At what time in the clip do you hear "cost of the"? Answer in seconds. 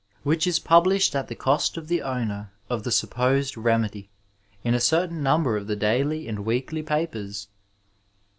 1.35-2.01